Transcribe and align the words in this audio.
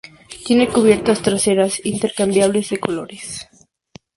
Tiene 0.47 0.67
cubiertas 0.67 1.21
traseras 1.21 1.79
intercambiables 1.85 2.71
de 2.71 2.79
colores. 2.79 3.47